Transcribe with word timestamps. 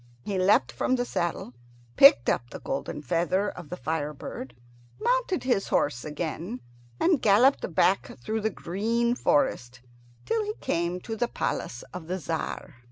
He 0.23 0.39
leapt 0.39 0.71
from 0.71 0.95
the 0.95 1.05
saddle, 1.05 1.53
picked 1.95 2.27
up 2.27 2.49
the 2.49 2.59
golden 2.59 3.03
feather 3.03 3.49
of 3.49 3.69
the 3.69 3.77
fire 3.77 4.15
bird, 4.15 4.55
mounted 4.99 5.43
his 5.43 5.67
horse 5.67 6.03
again, 6.03 6.59
and 6.99 7.21
galloped 7.21 7.75
back 7.75 8.17
through 8.17 8.41
the 8.41 8.49
green 8.49 9.13
forest 9.13 9.81
till 10.25 10.43
he 10.43 10.55
came 10.55 11.01
to 11.01 11.15
the 11.15 11.27
palace 11.27 11.83
of 11.93 12.07
the 12.07 12.17
Tzar. 12.17 12.77